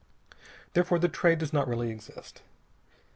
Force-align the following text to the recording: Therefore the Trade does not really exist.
Therefore 0.73 0.97
the 0.97 1.07
Trade 1.07 1.37
does 1.37 1.53
not 1.53 1.67
really 1.67 1.91
exist. 1.91 2.41